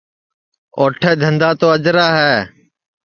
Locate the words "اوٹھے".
0.79-1.11